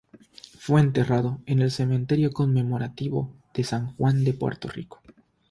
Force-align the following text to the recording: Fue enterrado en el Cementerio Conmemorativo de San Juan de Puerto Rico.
Fue 0.57 0.81
enterrado 0.81 1.41
en 1.45 1.59
el 1.61 1.69
Cementerio 1.69 2.31
Conmemorativo 2.31 3.31
de 3.53 3.63
San 3.63 3.95
Juan 3.97 4.23
de 4.23 4.33
Puerto 4.33 4.67
Rico. 4.67 4.99